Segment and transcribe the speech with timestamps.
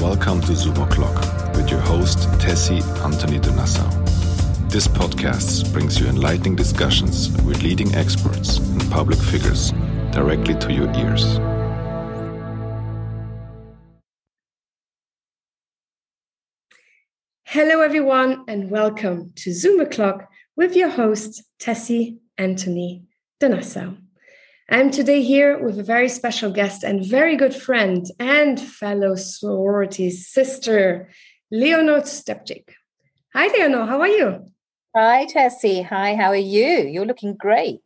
[0.00, 3.90] Welcome to Zoom O'Clock with your host, Tessy Antony de Nassau.
[4.68, 9.72] This podcast brings you enlightening discussions with leading experts and public figures
[10.12, 11.24] directly to your ears.
[17.46, 23.02] Hello, everyone, and welcome to Zoom O'Clock with your host, Tessy Antony
[23.40, 23.94] de Nassau.
[24.70, 30.10] I'm today here with a very special guest and very good friend and fellow sorority
[30.10, 31.08] sister,
[31.50, 32.64] Leonor Stjepic.
[33.34, 33.86] Hi, Leonor.
[33.86, 34.44] How are you?
[34.94, 35.82] Hi, Tessy.
[35.86, 36.86] Hi, how are you?
[36.86, 37.80] You're looking great.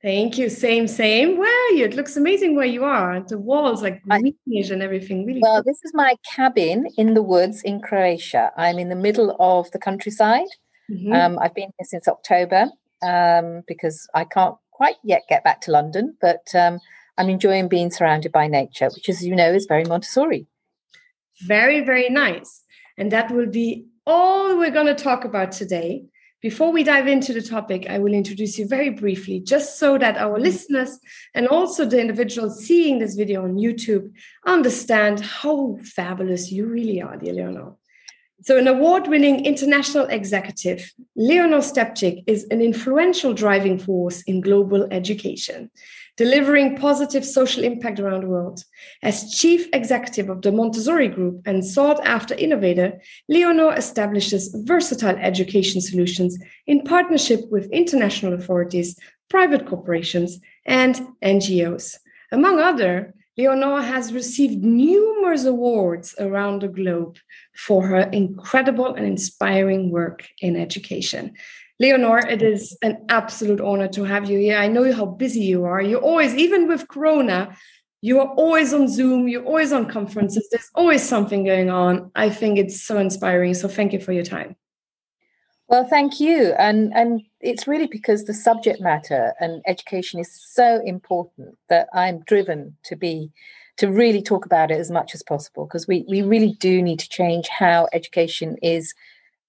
[0.00, 0.48] Thank you.
[0.48, 1.36] Same, same.
[1.36, 1.84] Where are you?
[1.84, 3.20] It looks amazing where you are.
[3.20, 5.26] The walls, like greenish and everything.
[5.26, 5.40] Really.
[5.42, 5.64] Well, cool.
[5.70, 8.50] this is my cabin in the woods in Croatia.
[8.56, 10.48] I'm in the middle of the countryside.
[10.90, 11.12] Mm-hmm.
[11.12, 12.70] Um, I've been here since October
[13.02, 16.80] um, because I can't quite yet get back to London, but um,
[17.16, 20.46] I'm enjoying being surrounded by nature, which, as you know, is very Montessori.
[21.42, 22.62] Very, very nice.
[22.98, 26.04] And that will be all we're going to talk about today.
[26.42, 30.18] Before we dive into the topic, I will introduce you very briefly, just so that
[30.18, 30.98] our listeners
[31.34, 34.12] and also the individuals seeing this video on YouTube
[34.44, 37.76] understand how fabulous you really are, dear Leonor.
[38.44, 44.86] So, an award winning international executive, Leonor Stjepic is an influential driving force in global
[44.90, 45.70] education,
[46.18, 48.62] delivering positive social impact around the world.
[49.02, 53.00] As chief executive of the Montessori Group and sought after innovator,
[53.30, 58.94] Leonor establishes versatile education solutions in partnership with international authorities,
[59.30, 61.96] private corporations, and NGOs.
[62.30, 67.18] Among other, Leonor has received numerous awards around the globe
[67.56, 71.34] for her incredible and inspiring work in education.
[71.80, 74.58] Leonor, it is an absolute honor to have you here.
[74.58, 75.82] I know how busy you are.
[75.82, 77.56] You're always, even with Corona,
[78.00, 82.12] you are always on Zoom, you're always on conferences, there's always something going on.
[82.14, 83.54] I think it's so inspiring.
[83.54, 84.54] So thank you for your time.
[85.68, 86.52] Well, thank you.
[86.58, 92.20] And and it's really because the subject matter and education is so important that I'm
[92.20, 93.30] driven to be
[93.78, 97.00] to really talk about it as much as possible because we, we really do need
[97.00, 98.94] to change how education is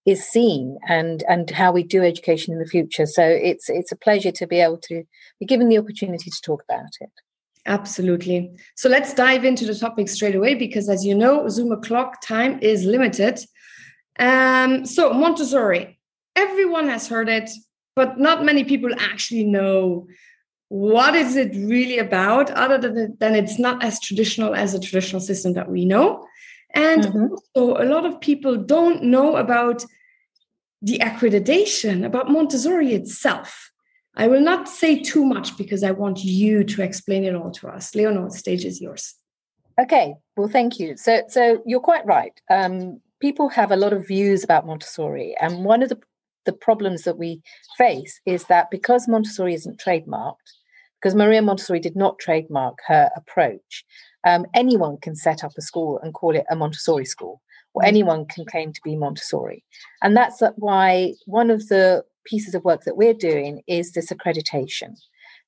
[0.06, 3.06] is seen and and how we do education in the future.
[3.06, 5.04] So it's it's a pleasure to be able to
[5.40, 7.12] be given the opportunity to talk about it.
[7.66, 8.52] Absolutely.
[8.76, 12.60] So let's dive into the topic straight away because as you know, Zoom o'clock time
[12.62, 13.40] is limited.
[14.20, 16.00] Um, so Montessori,
[16.36, 17.50] everyone has heard it,
[17.96, 20.08] but not many people actually know
[20.70, 25.22] what is it really about other than, than it's not as traditional as a traditional
[25.22, 26.26] system that we know.
[26.74, 27.36] And mm-hmm.
[27.54, 29.86] also a lot of people don't know about
[30.82, 33.72] the accreditation about montessori itself.
[34.18, 37.68] I will not say too much because i want you to explain it all to
[37.68, 37.96] us.
[37.96, 39.16] Leonor the stage is yours.
[39.80, 40.98] Okay well thank you.
[40.98, 42.40] So so you're quite right.
[42.50, 46.00] Um, people have a lot of views about montessori and one of the
[46.46, 47.42] the problems that we
[47.78, 50.36] face is that because Montessori isn't trademarked,
[51.02, 53.86] because Maria Montessori did not trademark her approach,
[54.26, 57.42] um, anyone can set up a school and call it a Montessori school,
[57.74, 57.88] or mm.
[57.88, 59.64] anyone can claim to be Montessori.
[60.02, 64.96] And that's why one of the pieces of work that we're doing is this accreditation.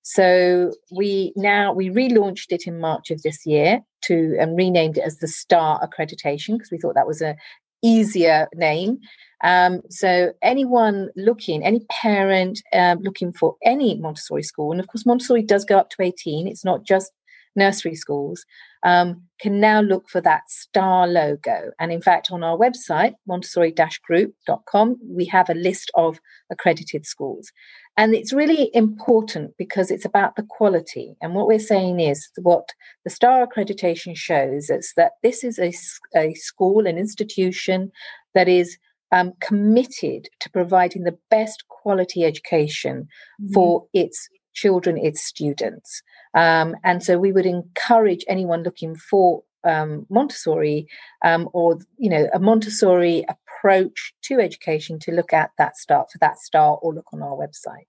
[0.04, 5.04] So we now we relaunched it in March of this year to and renamed it
[5.04, 7.36] as the Star Accreditation because we thought that was a
[7.84, 9.00] easier name
[9.44, 15.06] um, so anyone looking, any parent um, looking for any Montessori school, and of course
[15.06, 17.12] Montessori does go up to 18, it's not just
[17.56, 18.46] nursery schools,
[18.84, 21.72] um, can now look for that star logo.
[21.80, 26.20] And in fact, on our website, montessori-group.com, we have a list of
[26.52, 27.52] accredited schools.
[27.98, 31.16] And it's really important because it's about the quality.
[31.22, 32.70] And what we're saying is what
[33.04, 35.74] the STAR accreditation shows is that this is a,
[36.16, 37.92] a school, an institution
[38.36, 38.78] that is
[39.12, 43.08] um, committed to providing the best quality education
[43.42, 43.54] mm-hmm.
[43.54, 46.02] for its children, its students.
[46.34, 50.88] Um, and so we would encourage anyone looking for um, Montessori
[51.24, 56.18] um, or you know a Montessori approach to education to look at that start for
[56.20, 57.88] that star or look on our website.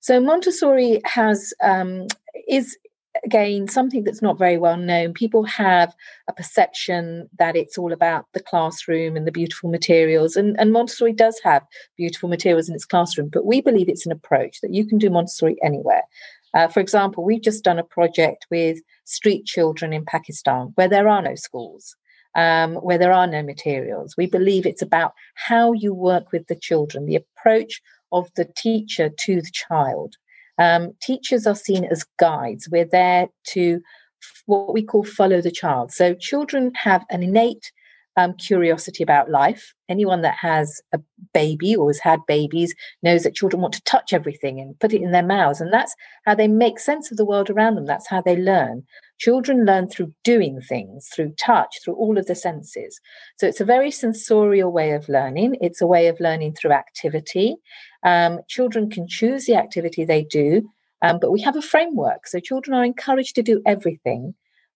[0.00, 2.06] So Montessori has um,
[2.48, 2.76] is
[3.24, 5.14] again something that's not very well known.
[5.14, 5.94] People have
[6.28, 11.12] a perception that it's all about the classroom and the beautiful materials and, and montessori
[11.12, 11.64] does have
[11.96, 15.10] beautiful materials in its classroom but we believe it's an approach that you can do
[15.10, 16.02] montessori anywhere.
[16.54, 21.08] Uh, for example we've just done a project with street children in pakistan where there
[21.08, 21.96] are no schools
[22.34, 24.16] um, where there are no materials.
[24.16, 27.80] We believe it's about how you work with the children the approach
[28.10, 30.16] of the teacher to the child
[30.58, 32.68] um, teachers are seen as guides.
[32.70, 33.80] We're there to
[34.46, 35.92] what we call follow the child.
[35.92, 37.72] So children have an innate
[38.16, 39.72] um, curiosity about life.
[39.88, 41.00] Anyone that has a
[41.32, 45.02] baby or has had babies knows that children want to touch everything and put it
[45.02, 45.60] in their mouths.
[45.60, 45.94] And that's
[46.26, 47.86] how they make sense of the world around them.
[47.86, 48.84] That's how they learn.
[49.18, 53.00] Children learn through doing things, through touch, through all of the senses.
[53.38, 55.56] So it's a very sensorial way of learning.
[55.60, 57.56] It's a way of learning through activity.
[58.04, 60.68] Um, children can choose the activity they do,
[61.02, 62.26] um, but we have a framework.
[62.26, 64.34] So children are encouraged to do everything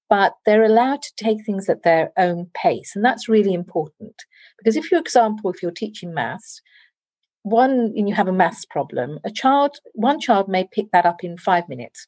[0.09, 2.95] but they're allowed to take things at their own pace.
[2.95, 4.25] And that's really important.
[4.59, 6.63] Because if, for example, if you're teaching maths,
[7.43, 11.23] one and you have a maths problem, a child, one child may pick that up
[11.23, 12.07] in five minutes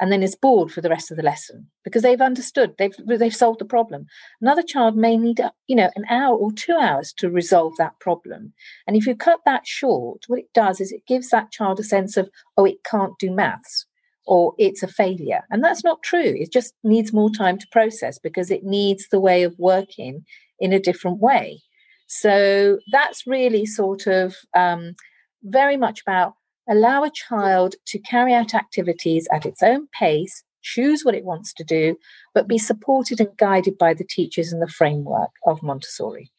[0.00, 3.34] and then is bored for the rest of the lesson because they've understood, they've they've
[3.34, 4.06] solved the problem.
[4.40, 8.52] Another child may need, you know, an hour or two hours to resolve that problem.
[8.86, 11.84] And if you cut that short, what it does is it gives that child a
[11.84, 13.86] sense of, oh, it can't do maths
[14.26, 15.42] or it's a failure.
[15.50, 16.34] And that's not true.
[16.36, 20.24] It just needs more time to process because it needs the way of working
[20.58, 21.60] in a different way.
[22.06, 24.94] So that's really sort of um,
[25.42, 26.34] very much about
[26.68, 31.52] allow a child to carry out activities at its own pace, choose what it wants
[31.54, 31.96] to do,
[32.34, 36.30] but be supported and guided by the teachers and the framework of Montessori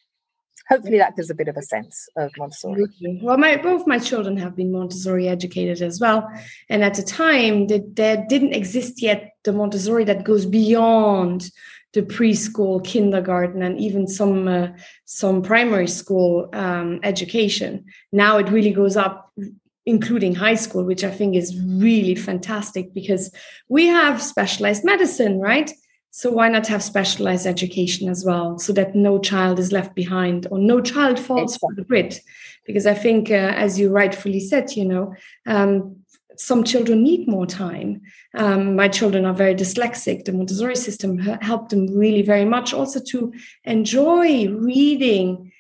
[0.68, 2.86] hopefully that gives a bit of a sense of Montessori.
[3.22, 6.28] Well, my both my children have been Montessori educated as well,
[6.69, 11.50] and at the time that there didn't exist yet the Montessori that goes beyond
[11.94, 14.68] the preschool, kindergarten, and even some uh,
[15.06, 17.86] some primary school um, education.
[18.12, 19.31] Now it really goes up
[19.86, 23.32] including high school, which I think is really fantastic because
[23.70, 25.72] we have specialized medicine, right?
[26.12, 30.48] So why not have specialized education as well, so that no child is left behind
[30.50, 32.18] or no child falls for the grid?
[32.66, 35.14] Because I think, uh, as you rightfully said, you know,
[35.46, 35.98] um,
[36.38, 38.02] some children need more time.
[38.34, 40.26] Um, my children are very dyslexic.
[40.26, 43.34] The Montessori system helped them really very much also to
[43.66, 45.52] enjoy reading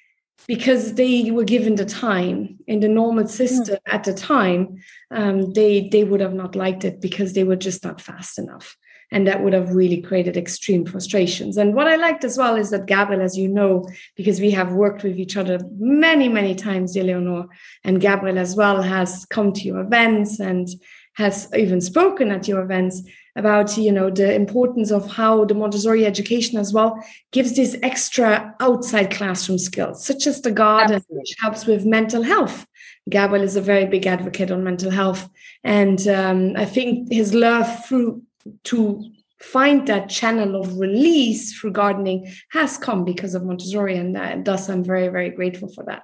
[0.47, 3.93] because they were given the time in the normal system mm.
[3.93, 4.77] at the time.
[5.11, 8.77] Um, they they would have not liked it because they were just not fast enough
[9.11, 11.57] and that would have really created extreme frustrations.
[11.57, 14.73] And what I liked as well is that Gabriel, as you know, because we have
[14.73, 17.47] worked with each other many, many times, Eleonore,
[17.83, 20.67] and Gabriel as well has come to your events and
[21.13, 23.03] has even spoken at your events
[23.35, 26.97] about you know the importance of how the montessori education as well
[27.31, 31.17] gives these extra outside classroom skills such as the garden Absolutely.
[31.17, 32.65] which helps with mental health
[33.09, 35.29] gabriel is a very big advocate on mental health
[35.63, 38.21] and um, i think his love through
[38.63, 39.03] to
[39.45, 44.69] find that channel of release through gardening has come because of Montessori, and uh, thus
[44.69, 46.03] I'm very, very grateful for that.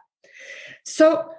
[0.85, 1.29] So,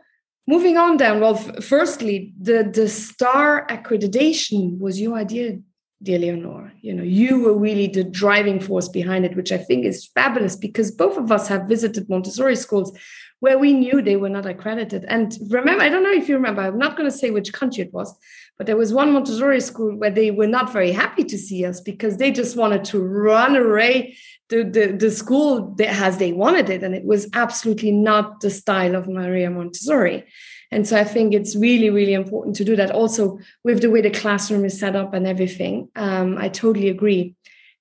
[0.46, 5.58] moving on, then, well, firstly, the the star accreditation was your idea,
[6.02, 6.72] dear Leonor.
[6.80, 10.56] You know, you were really the driving force behind it, which I think is fabulous
[10.56, 12.96] because both of us have visited Montessori schools
[13.40, 15.04] where we knew they were not accredited.
[15.08, 17.82] And remember, I don't know if you remember, I'm not going to say which country
[17.82, 18.16] it was,
[18.56, 21.80] but there was one Montessori school where they were not very happy to see us
[21.80, 24.16] because they just wanted to run away
[24.52, 26.82] the, the, the school as they wanted it.
[26.82, 30.24] And it was absolutely not the style of Maria Montessori.
[30.70, 34.02] And so I think it's really, really important to do that also with the way
[34.02, 35.88] the classroom is set up and everything.
[35.96, 37.34] Um, I totally agree.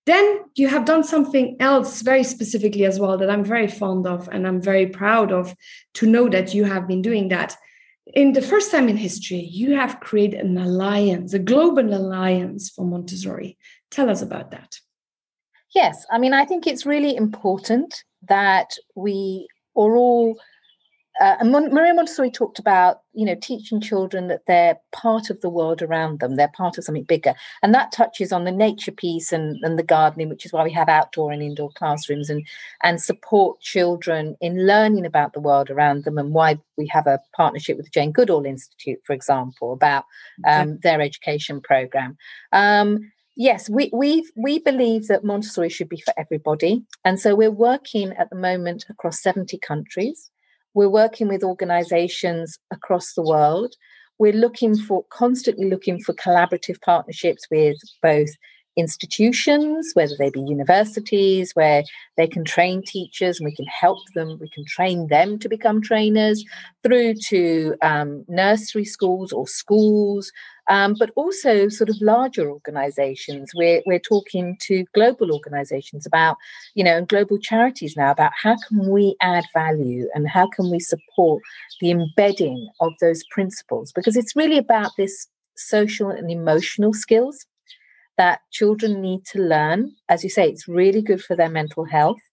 [0.05, 4.29] Then you have done something else very specifically as well that I'm very fond of
[4.29, 5.53] and I'm very proud of
[5.95, 7.55] to know that you have been doing that
[8.13, 12.83] in the first time in history, you have created an alliance, a global alliance for
[12.83, 13.57] Montessori.
[13.89, 14.79] Tell us about that.
[15.73, 20.37] Yes, I mean, I think it's really important that we are all
[21.19, 25.49] uh, and Maria Montessori talked about, you know, teaching children that they're part of the
[25.49, 29.31] world around them, they're part of something bigger, and that touches on the nature piece
[29.31, 32.47] and, and the gardening, which is why we have outdoor and indoor classrooms, and
[32.81, 37.19] and support children in learning about the world around them, and why we have a
[37.35, 40.05] partnership with the Jane Goodall Institute, for example, about
[40.47, 42.17] um, their education program.
[42.51, 43.11] Um,
[43.47, 48.07] yes we we we believe that montessori should be for everybody and so we're working
[48.13, 50.31] at the moment across 70 countries
[50.73, 53.75] we're working with organizations across the world.
[54.19, 58.29] We're looking for constantly looking for collaborative partnerships with both
[58.77, 61.83] institutions, whether they be universities, where
[62.15, 65.81] they can train teachers and we can help them, we can train them to become
[65.81, 66.45] trainers,
[66.81, 70.31] through to um, nursery schools or schools,
[70.75, 73.51] um, but also sort of larger organizations.
[73.59, 76.35] We're, we're talking to global organizations about,
[76.77, 80.71] you know, and global charities now about how can we add value and how can
[80.73, 81.39] we support
[81.81, 87.45] the embedding of those principles, because it's really about this social and emotional skills
[88.17, 89.79] that children need to learn.
[90.07, 92.23] As you say, it's really good for their mental health.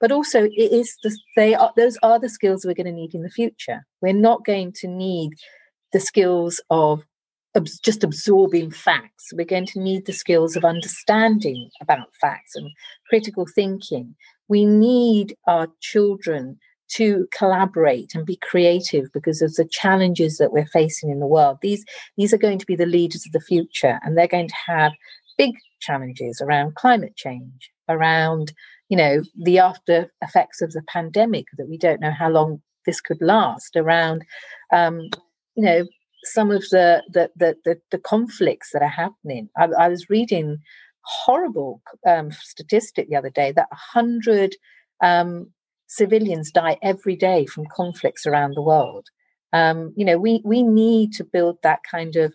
[0.00, 3.14] but also it is the, they are those are the skills we're going to need
[3.14, 3.86] in the future.
[4.02, 5.30] We're not going to need
[5.92, 7.04] the skills of
[7.82, 9.32] just absorbing facts.
[9.32, 12.70] We're going to need the skills of understanding about facts and
[13.08, 14.14] critical thinking.
[14.48, 16.58] We need our children
[16.96, 21.58] to collaborate and be creative because of the challenges that we're facing in the world.
[21.62, 21.84] These,
[22.16, 24.92] these are going to be the leaders of the future, and they're going to have
[25.38, 28.52] big challenges around climate change, around
[28.90, 33.00] you know the after effects of the pandemic that we don't know how long this
[33.00, 34.24] could last, around
[34.72, 35.00] um,
[35.56, 35.86] you know
[36.24, 39.48] some of the the the, the, the conflicts that are happening.
[39.56, 40.58] I, I was reading
[41.02, 44.56] horrible um, statistic the other day that 100
[45.02, 45.50] um,
[45.86, 49.06] civilians die every day from conflicts around the world.
[49.52, 52.34] Um, you know, we we need to build that kind of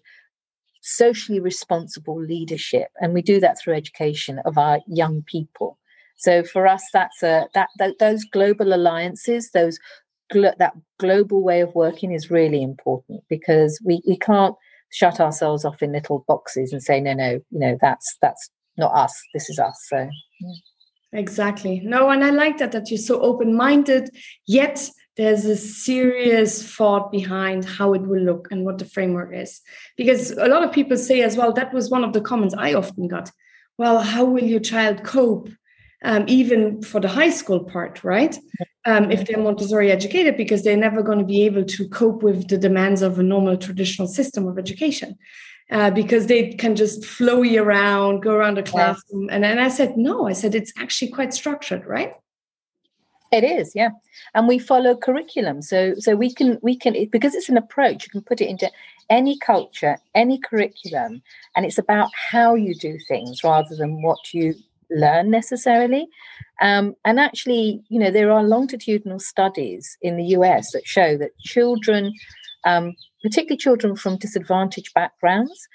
[0.82, 5.78] socially responsible leadership, and we do that through education of our young people.
[6.16, 9.80] So for us, that's a that, that those global alliances, those
[10.32, 14.56] glo- that global way of working is really important because we we can't
[14.92, 18.94] shut ourselves off in little boxes and say no no you know that's that's not
[18.94, 20.10] us this is us so
[21.12, 21.82] exactly.
[21.84, 24.10] No and i like that that you're so open-minded
[24.48, 29.60] yet there's a serious thought behind how it will look and what the framework is.
[29.98, 32.74] Because a lot of people say as well that was one of the comments i
[32.74, 33.30] often got.
[33.78, 35.50] Well how will your child cope
[36.04, 38.38] um, even for the high school part right
[38.86, 42.48] um, if they're Montessori educated because they're never going to be able to cope with
[42.48, 45.18] the demands of a normal traditional system of education.
[45.72, 49.30] Uh, because they can just flow you around, go around the classroom.
[49.32, 52.14] And, and I said, no, I said, it's actually quite structured, right?
[53.32, 53.90] It is, yeah,
[54.34, 58.04] and we follow curriculum, so so we can we can because it's an approach.
[58.06, 58.72] You can put it into
[59.08, 61.22] any culture, any curriculum,
[61.56, 64.56] and it's about how you do things rather than what you
[64.90, 66.08] learn necessarily.
[66.62, 71.38] Um, and actually, you know, there are longitudinal studies in the US that show that
[71.40, 72.14] children,
[72.66, 75.68] um, particularly children from disadvantaged backgrounds,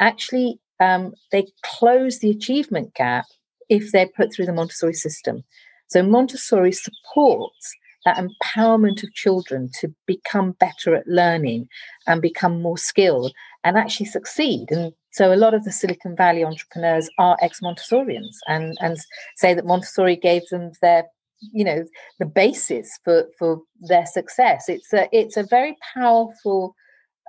[0.00, 3.24] actually um, they close the achievement gap
[3.68, 5.42] if they're put through the Montessori system.
[5.88, 11.68] So Montessori supports that empowerment of children to become better at learning
[12.06, 13.32] and become more skilled
[13.64, 14.70] and actually succeed.
[14.70, 18.98] And so a lot of the Silicon Valley entrepreneurs are ex-Montessorians and, and
[19.36, 21.04] say that Montessori gave them their
[21.52, 21.84] you know
[22.18, 24.68] the basis for for their success.
[24.68, 26.74] It's a it's a very powerful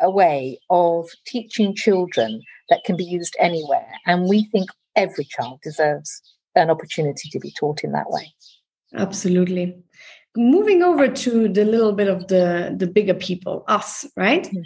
[0.02, 3.92] a way of teaching children that can be used anywhere.
[4.06, 6.22] And we think every child deserves
[6.56, 8.34] an opportunity to be taught in that way.
[8.96, 9.78] Absolutely.
[10.36, 14.44] Moving over to the little bit of the the bigger people us right?
[14.44, 14.62] Mm-hmm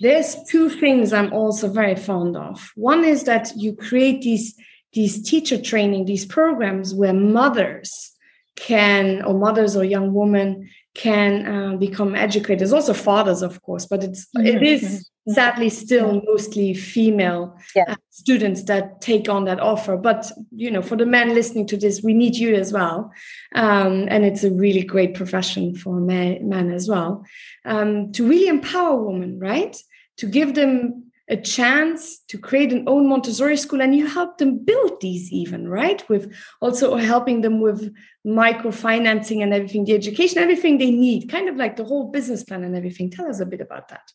[0.00, 2.72] there's two things I'm also very fond of.
[2.74, 4.54] One is that you create these
[4.92, 8.12] these teacher training, these programs where mothers
[8.56, 14.04] can, or mothers or young women can uh, become educators, also fathers, of course, but
[14.04, 14.46] it's mm-hmm.
[14.46, 15.08] it is.
[15.28, 17.84] Sadly still mostly female yeah.
[17.88, 19.96] uh, students that take on that offer.
[19.96, 23.12] But you know, for the men listening to this, we need you as well,
[23.54, 27.24] um, and it's a really great profession for men, men as well
[27.64, 29.76] um, to really empower women, right?
[30.18, 34.64] to give them a chance to create an own Montessori school and you help them
[34.64, 36.06] build these even, right?
[36.08, 37.94] With also helping them with
[38.26, 42.64] microfinancing and everything, the education, everything they need, kind of like the whole business plan
[42.64, 43.10] and everything.
[43.10, 44.12] Tell us a bit about that.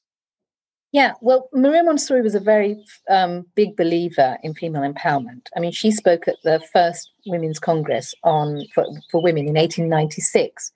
[0.97, 5.45] Yeah, well, Maria Montessori was a very um, big believer in female empowerment.
[5.55, 10.71] I mean, she spoke at the first Women's Congress on for, for women in 1896,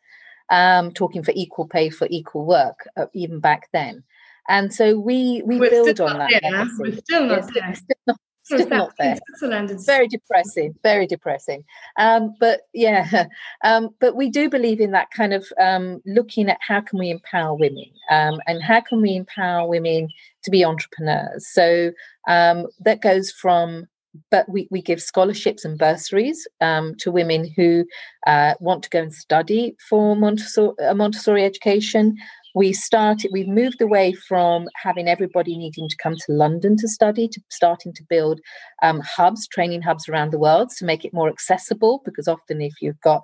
[0.51, 4.03] um, talking for equal pay for equal work, uh, even back then.
[4.47, 6.29] And so we we we're build on that.
[6.39, 6.67] There.
[6.77, 7.73] We're still not there.
[7.73, 8.19] Still not,
[8.59, 9.17] still not there.
[9.27, 11.63] Switzerland is very depressing, very depressing.
[11.97, 13.25] Um, but yeah,
[13.63, 17.09] um, but we do believe in that kind of um, looking at how can we
[17.09, 20.09] empower women um, and how can we empower women
[20.43, 21.47] to be entrepreneurs.
[21.47, 21.91] So
[22.27, 23.87] um, that goes from
[24.29, 27.85] but we, we give scholarships and bursaries um, to women who
[28.27, 32.17] uh, want to go and study for Montessori, a Montessori education
[32.55, 37.27] we started we've moved away from having everybody needing to come to london to study
[37.27, 38.39] to starting to build
[38.83, 42.73] um, hubs training hubs around the world to make it more accessible because often if
[42.81, 43.21] you've got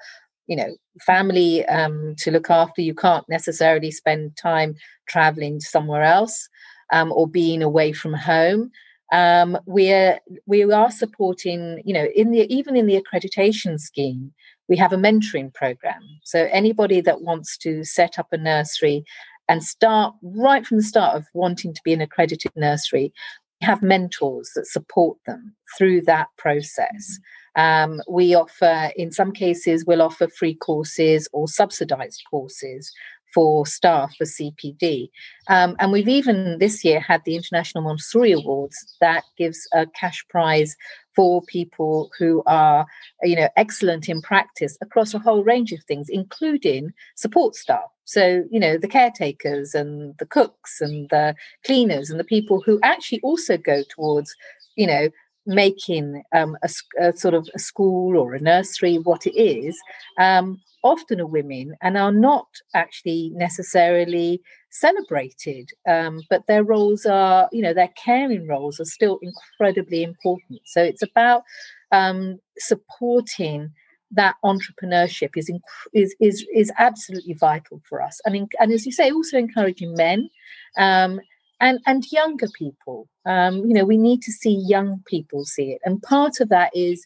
[0.47, 4.75] you know family um, to look after you can't necessarily spend time
[5.07, 6.49] traveling somewhere else
[6.91, 8.71] um, or being away from home.
[9.13, 14.33] Um, we're we are supporting you know in the even in the accreditation scheme
[14.69, 16.01] we have a mentoring program.
[16.23, 19.03] So anybody that wants to set up a nursery
[19.49, 23.13] and start right from the start of wanting to be an accredited nursery
[23.61, 27.19] we have mentors that support them through that process.
[27.55, 32.91] Um, we offer, in some cases, we'll offer free courses or subsidized courses
[33.37, 35.11] for staff for CPD.
[35.47, 40.25] Um, and we've even this year had the International Montessori Awards that gives a cash
[40.27, 40.75] prize
[41.15, 42.87] for people who are,
[43.21, 47.91] you know, excellent in practice across a whole range of things, including support staff.
[48.05, 52.79] So, you know, the caretakers and the cooks and the cleaners and the people who
[52.81, 54.35] actually also go towards,
[54.75, 55.09] you know,
[55.47, 59.79] making um, a, a, sort of a school or a nursery what it is
[60.19, 67.49] um, often are women and are not actually necessarily celebrated um, but their roles are
[67.51, 70.61] you know their caring roles are still incredibly important.
[70.65, 71.43] So it's about
[71.91, 73.71] um, supporting
[74.11, 75.51] that entrepreneurship is,
[75.93, 78.19] is is is absolutely vital for us.
[78.25, 80.29] And in, and as you say also encouraging men
[80.77, 81.19] um,
[81.59, 85.81] and and younger people um, you know we need to see young people see it
[85.83, 87.05] and part of that is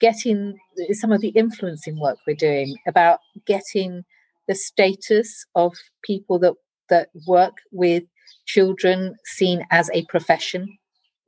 [0.00, 0.56] getting
[0.92, 4.04] some of the influencing work we're doing about getting
[4.46, 6.54] the status of people that
[6.88, 8.04] that work with
[8.46, 10.78] children seen as a profession,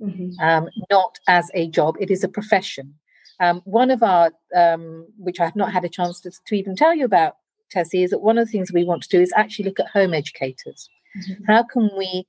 [0.01, 0.31] mm-hmm.
[0.45, 1.97] um, not as a job.
[2.01, 2.95] It is a profession.
[3.39, 6.77] Um, one of our, um, which I have not had a chance to, to, even
[6.77, 7.37] tell you about,
[7.75, 9.89] Tessy, is that one of the things we want to do is actually look at
[9.89, 10.89] home educators.
[11.17, 11.45] Mm-hmm.
[11.47, 12.27] How can we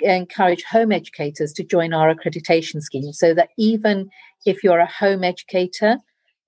[0.00, 4.08] encourage home educators to join our accreditation scheme so that even
[4.44, 5.98] if you're a home educator,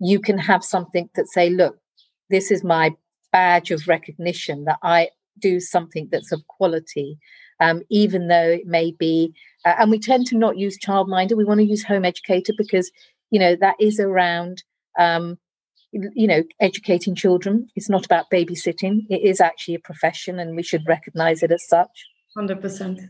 [0.01, 1.79] you can have something that say, look,
[2.31, 2.95] this is my
[3.33, 7.19] badge of recognition that I do something that's of quality,
[7.61, 9.33] um, even though it may be.
[9.65, 11.37] Uh, and we tend to not use childminder.
[11.37, 12.91] We want to use home educator because
[13.31, 14.63] you know that is around.
[14.99, 15.39] Um,
[15.91, 17.67] you know, educating children.
[17.75, 19.07] It's not about babysitting.
[19.09, 22.07] It is actually a profession, and we should recognize it as such.
[22.39, 23.01] Hundred percent.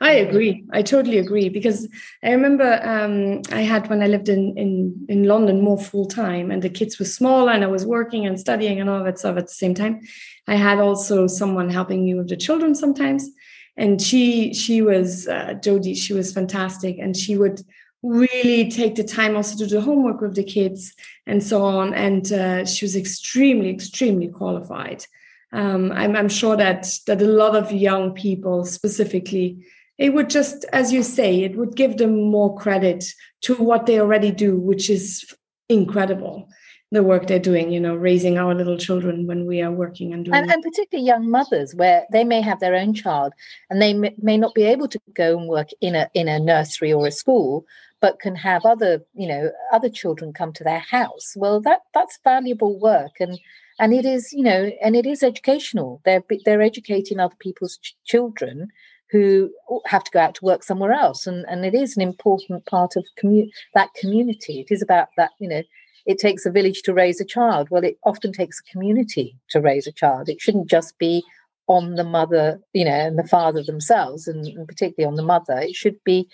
[0.00, 0.64] I agree.
[0.72, 1.86] I totally agree because
[2.24, 6.50] I remember um, I had when I lived in in in London more full time,
[6.50, 9.36] and the kids were smaller, and I was working and studying and all that stuff
[9.36, 10.00] at the same time.
[10.48, 13.30] I had also someone helping me with the children sometimes,
[13.76, 15.94] and she she was uh, Jody.
[15.94, 17.60] She was fantastic, and she would
[18.02, 20.92] really take the time also to do homework with the kids
[21.28, 21.94] and so on.
[21.94, 25.06] And uh, she was extremely extremely qualified
[25.52, 29.64] um, I'm, I'm sure that that a lot of young people specifically
[29.98, 33.04] it would just as you say it would give them more credit
[33.42, 35.34] to what they already do which is
[35.68, 36.48] incredible
[36.92, 40.24] the work they're doing you know raising our little children when we are working and
[40.24, 43.32] doing and, and particularly young mothers where they may have their own child
[43.70, 46.92] and they may, not be able to go and work in a in a nursery
[46.92, 47.66] or a school
[48.00, 51.32] but can have other you know other children come to their house.
[51.36, 53.38] Well that that's valuable work and
[53.78, 56.00] and it is you know and it is educational.
[56.04, 58.68] They're they're educating other people's ch- children
[59.10, 59.50] who
[59.86, 62.96] have to go out to work somewhere else and and it is an important part
[62.96, 64.60] of commu- that community.
[64.60, 65.62] It is about that you know
[66.06, 67.68] it takes a village to raise a child.
[67.70, 70.28] Well it often takes a community to raise a child.
[70.28, 71.24] It shouldn't just be
[71.68, 75.58] on the mother you know and the father themselves and, and particularly on the mother.
[75.58, 76.28] It should be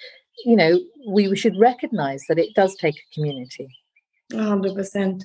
[0.45, 3.69] you know we, should recognize that it does take a community
[4.33, 5.23] 100%.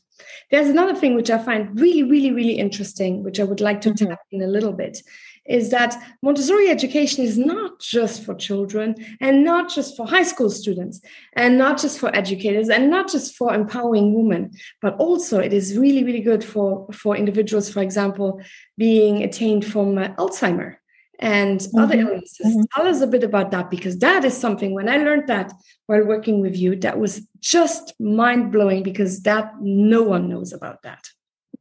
[0.51, 3.89] There's another thing which I find really, really, really interesting, which I would like to
[3.89, 4.07] mm-hmm.
[4.07, 5.01] tap in a little bit,
[5.45, 10.49] is that Montessori education is not just for children and not just for high school
[10.49, 10.99] students
[11.33, 15.77] and not just for educators and not just for empowering women, but also it is
[15.77, 18.41] really, really good for, for individuals, for example,
[18.77, 20.75] being attained from uh, Alzheimer
[21.19, 21.79] and mm-hmm.
[21.79, 22.45] other illnesses.
[22.45, 22.61] Mm-hmm.
[22.75, 25.51] Tell us a bit about that because that is something when I learned that
[25.87, 30.83] while working with you, that was just mind blowing because that no one knows about
[30.83, 31.07] that.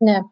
[0.01, 0.23] Yeah.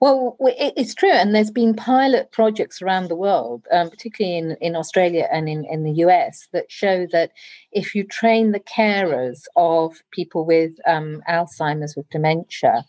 [0.00, 4.74] Well, it's true, and there's been pilot projects around the world, um, particularly in, in
[4.74, 7.32] Australia and in, in the US, that show that
[7.70, 12.86] if you train the carers of people with um, Alzheimer's, with dementia,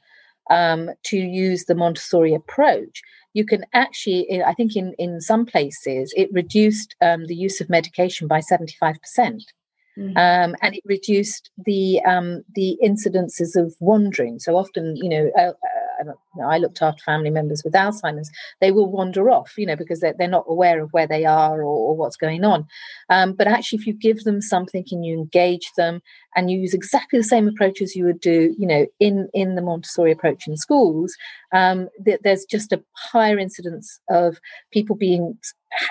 [0.50, 3.02] um, to use the Montessori approach,
[3.34, 7.70] you can actually, I think in, in some places, it reduced um, the use of
[7.70, 8.98] medication by 75%.
[9.98, 10.18] Mm-hmm.
[10.18, 14.40] Um, and it reduced the um, the incidences of wandering.
[14.40, 15.52] So often, you know, uh,
[16.08, 18.32] uh, I looked after family members with Alzheimer's.
[18.60, 21.62] They will wander off, you know, because they're, they're not aware of where they are
[21.62, 22.68] or, or what's going on.
[23.10, 26.02] Um, but actually, if you give them something and you engage them
[26.36, 29.56] and you use exactly the same approach as you would do, you know, in in
[29.56, 31.16] the Montessori approach in schools,
[31.54, 34.38] um, th- there's just a higher incidence of
[34.72, 35.38] people being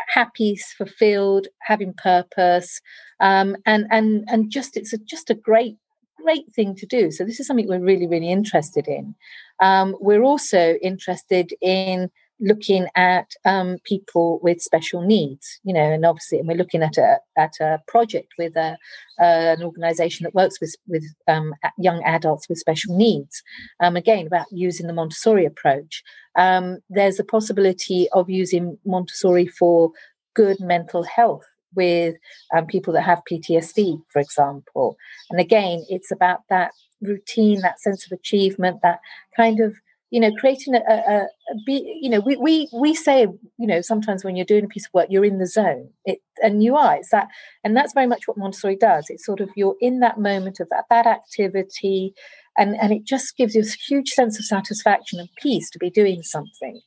[0.08, 2.80] happy, fulfilled, having purpose,
[3.20, 5.76] um, and and and just it's a, just a great
[6.22, 7.10] great thing to do.
[7.10, 9.14] So this is something we're really really interested in.
[9.60, 16.06] Um, we're also interested in looking at um, people with special needs, you know, and
[16.06, 18.76] obviously, and we're looking at a at a project with a,
[19.20, 23.42] uh, an organisation that works with with um, young adults with special needs.
[23.80, 26.02] Um, again, about using the Montessori approach.
[26.36, 29.90] Um, there's a possibility of using Montessori for
[30.34, 32.16] good mental health with
[32.54, 34.96] um, people that have PTSD, for example.
[35.30, 39.00] And again, it's about that routine, that sense of achievement, that
[39.36, 39.74] kind of
[40.10, 41.26] you know creating a, a, a
[41.64, 43.28] be you know we, we we say
[43.58, 45.88] you know sometimes when you're doing a piece of work you're in the zone.
[46.04, 46.96] It and you are.
[46.96, 47.28] It's that
[47.64, 49.06] and that's very much what montessori does.
[49.08, 52.14] It's sort of you're in that moment of that, that activity
[52.58, 55.90] and and it just gives you a huge sense of satisfaction and peace to be
[55.90, 56.80] doing something.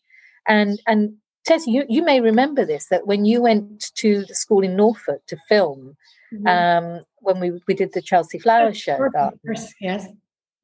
[0.47, 1.15] And and
[1.47, 5.25] Tessy, you, you may remember this that when you went to the school in Norfolk
[5.27, 5.97] to film,
[6.33, 6.47] mm-hmm.
[6.47, 8.97] um, when we, we did the Chelsea Flower Show.
[9.81, 10.07] yes.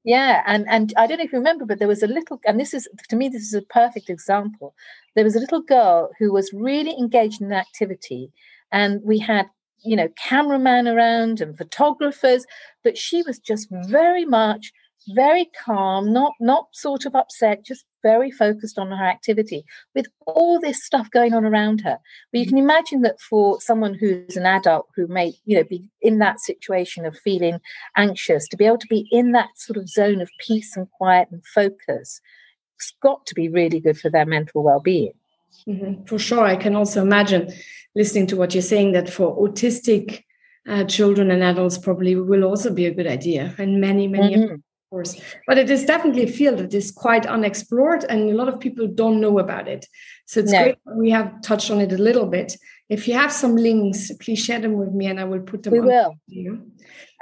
[0.06, 2.58] Yeah, and and I don't know if you remember, but there was a little, and
[2.58, 4.74] this is to me, this is a perfect example.
[5.16, 8.32] There was a little girl who was really engaged in an activity,
[8.72, 9.48] and we had
[9.84, 12.46] you know cameraman around and photographers,
[12.82, 14.72] but she was just very much
[15.10, 20.60] very calm, not not sort of upset, just very focused on her activity with all
[20.60, 21.98] this stuff going on around her.
[22.32, 25.90] But you can imagine that for someone who's an adult who may, you know, be
[26.02, 27.60] in that situation of feeling
[27.98, 31.30] anxious, to be able to be in that sort of zone of peace and quiet
[31.32, 32.22] and focus,
[32.76, 35.14] it's got to be really good for their mental well-being.
[35.68, 36.06] Mm-hmm.
[36.06, 37.52] For sure, I can also imagine
[37.96, 40.24] listening to what you're saying that for autistic
[40.68, 44.56] uh, children and adults probably will also be a good idea and many many mm-hmm
[44.90, 45.20] course.
[45.48, 48.88] But it is definitely a field that is quite unexplored and a lot of people
[48.88, 49.86] don't know about it.
[50.26, 50.64] So it's no.
[50.64, 52.56] great we have touched on it a little bit.
[52.90, 55.74] If you have some links, please share them with me and I will put them
[55.74, 56.16] we will.
[56.28, 56.72] you.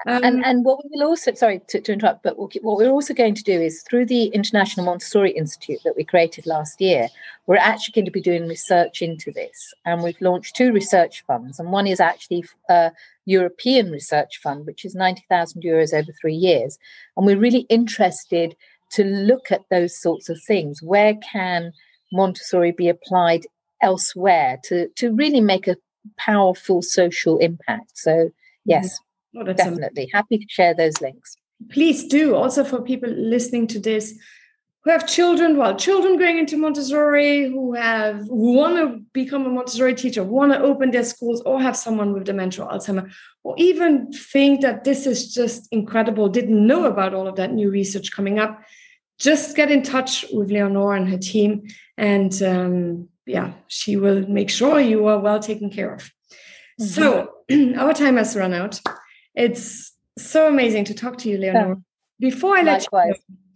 [0.05, 3.13] Um, and, and what we will also, sorry to, to interrupt, but what we're also
[3.13, 7.09] going to do is through the International Montessori Institute that we created last year,
[7.47, 9.73] we're actually going to be doing research into this.
[9.85, 12.91] And we've launched two research funds, and one is actually a
[13.27, 16.79] European research fund, which is 90,000 euros over three years.
[17.15, 18.55] And we're really interested
[18.93, 20.81] to look at those sorts of things.
[20.81, 21.73] Where can
[22.11, 23.45] Montessori be applied
[23.83, 25.77] elsewhere to, to really make a
[26.17, 27.91] powerful social impact?
[27.97, 28.29] So,
[28.65, 28.87] yes.
[28.87, 29.03] Mm-hmm
[29.37, 30.09] Oh, Definitely.
[30.13, 31.35] Happy to share those links.
[31.69, 32.35] Please do.
[32.35, 34.13] Also, for people listening to this
[34.87, 39.49] who have children, well, children going into Montessori, who have who want to become a
[39.49, 43.11] Montessori teacher, want to open their schools, or have someone with dementia or Alzheimer,
[43.43, 47.69] or even think that this is just incredible, didn't know about all of that new
[47.69, 48.61] research coming up,
[49.19, 51.67] just get in touch with Leonor and her team.
[51.97, 56.09] And um, yeah, she will make sure you are well taken care of.
[56.79, 56.85] Mm-hmm.
[56.85, 57.33] So
[57.77, 58.79] our time has run out.
[59.35, 61.67] It's so amazing to talk to you, Leonor.
[61.67, 61.75] Yeah.
[62.29, 63.15] Before I let Likewise.
[63.27, 63.46] you go,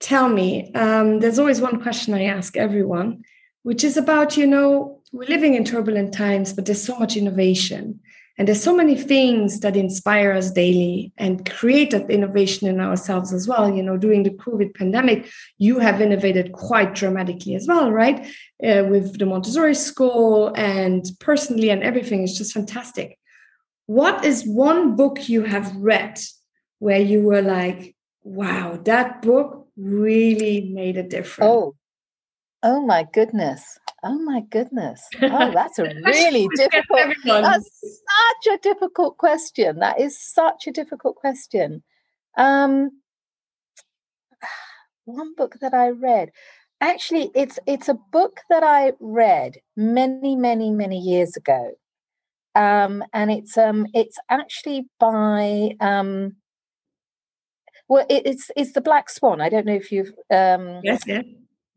[0.00, 3.24] tell me, um, there's always one question I ask everyone,
[3.62, 8.00] which is about, you know, we're living in turbulent times, but there's so much innovation.
[8.38, 13.32] And there's so many things that inspire us daily and create that innovation in ourselves
[13.32, 13.74] as well.
[13.74, 18.26] You know, during the COVID pandemic, you have innovated quite dramatically as well, right?
[18.62, 23.18] Uh, with the Montessori school and personally, and everything is just fantastic
[23.86, 26.18] what is one book you have read
[26.80, 31.50] where you were like, wow, that book really made a difference?
[31.50, 31.74] Oh,
[32.62, 33.78] oh my goodness.
[34.02, 35.06] Oh my goodness.
[35.20, 39.78] Oh, that's a really difficult that's such a difficult question.
[39.80, 41.82] That is such a difficult question.
[42.36, 42.90] Um
[45.04, 46.30] one book that I read.
[46.80, 51.72] Actually, it's it's a book that I read many, many, many years ago
[52.56, 56.36] um, and it's um, it's actually by um,
[57.88, 59.40] well, it's it's the Black Swan.
[59.40, 61.22] I don't know if you've um, yes, yeah.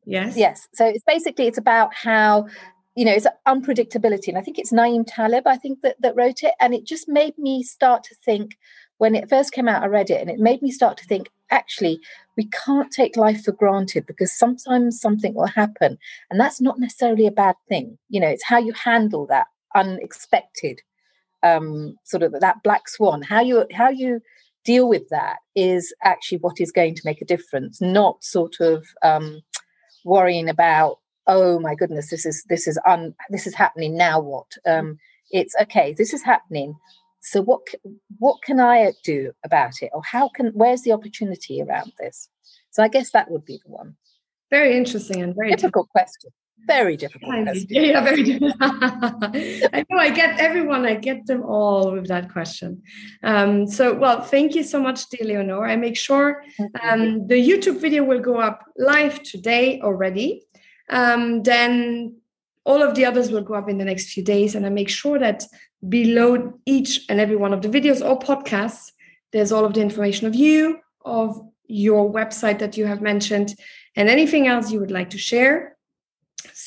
[0.05, 0.67] yes, yes.
[0.73, 2.47] So it's basically it's about how
[2.95, 5.45] you know it's unpredictability, and I think it's Nassim Taleb.
[5.45, 8.57] I think that that wrote it, and it just made me start to think.
[8.97, 11.29] When it first came out, I read it, and it made me start to think.
[11.51, 11.99] Actually,
[12.35, 15.97] we can't take life for granted because sometimes something will happen,
[16.29, 17.97] and that's not necessarily a bad thing.
[18.09, 20.81] You know, it's how you handle that unexpected
[21.43, 24.21] um, sort of that black swan how you how you
[24.65, 28.85] deal with that is actually what is going to make a difference not sort of
[29.03, 29.41] um,
[30.05, 34.47] worrying about oh my goodness this is this is un this is happening now what?
[34.65, 34.97] Um,
[35.31, 36.75] it's okay this is happening.
[37.21, 37.61] So what
[38.17, 39.91] what can i do about it?
[39.93, 42.29] Or how can where's the opportunity around this?
[42.71, 43.95] So i guess that would be the one.
[44.49, 46.31] Very interesting and very difficult question
[46.67, 47.35] very difficult.
[47.69, 48.55] Yeah, yeah, very difficult.
[48.61, 52.83] I know I get everyone, I get them all with that question.
[53.23, 55.65] Um, so, well, thank you so much, dear Leonor.
[55.65, 56.43] I make sure
[56.83, 60.43] um, the YouTube video will go up live today already.
[60.89, 62.15] um, then
[62.65, 64.55] all of the others will go up in the next few days.
[64.55, 65.43] And I make sure that
[65.87, 68.91] below each and every one of the videos or podcasts,
[69.31, 73.55] there's all of the information of you, of your website that you have mentioned,
[73.95, 75.75] and anything else you would like to share.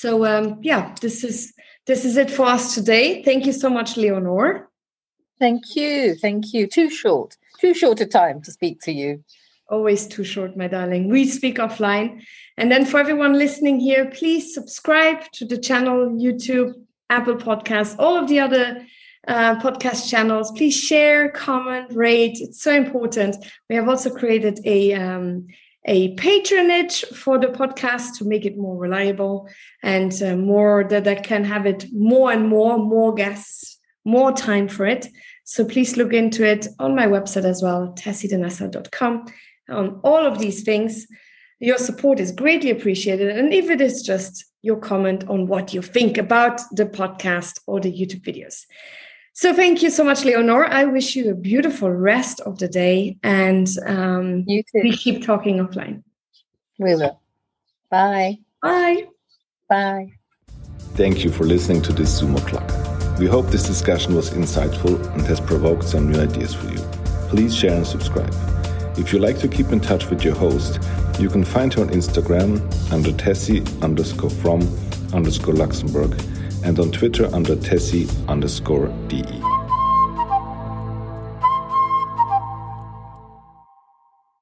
[0.03, 1.55] So um, yeah, this is
[1.87, 3.23] this is it for us today.
[3.23, 4.69] Thank you so much, Leonor.
[5.39, 6.17] Thank you.
[6.17, 6.67] Thank you.
[6.67, 7.37] Too short.
[7.61, 9.23] Too short a time to speak to you.
[9.71, 11.09] Always too short, my darling.
[11.09, 12.25] We speak offline.
[12.57, 16.73] And then for everyone listening here, please subscribe to the channel, YouTube,
[17.09, 18.85] Apple Podcasts, all of the other
[19.29, 20.51] uh, podcast channels.
[20.51, 22.39] Please share, comment, rate.
[22.41, 23.37] It's so important.
[23.71, 25.47] We have also created a um,
[25.85, 29.49] a patronage for the podcast to make it more reliable
[29.83, 34.69] and uh, more that I can have it more and more, more guests, more time
[34.69, 35.09] for it.
[35.45, 39.27] So please look into it on my website as well, tessiedenassau.com.
[39.71, 41.07] On all of these things,
[41.59, 43.37] your support is greatly appreciated.
[43.37, 47.81] And if it is just your comment on what you think about the podcast or
[47.81, 48.65] the YouTube videos.
[49.35, 50.67] So thank you so much, Leonor.
[50.67, 54.83] I wish you a beautiful rest of the day and um, you too.
[54.83, 56.03] we keep talking offline.
[56.79, 57.19] We will.
[57.91, 58.39] Bye.
[58.63, 59.07] Bye.
[59.69, 60.13] Bye.
[60.95, 62.71] Thank you for listening to this Zoom o'clock.
[63.19, 66.79] We hope this discussion was insightful and has provoked some new ideas for you.
[67.29, 68.35] Please share and subscribe.
[68.99, 70.79] If you like to keep in touch with your host,
[71.19, 72.61] you can find her on Instagram
[72.93, 74.61] under Tessy underscore from
[75.15, 76.21] underscore Luxembourg
[76.65, 79.62] and on Twitter under Tessy underscore DE.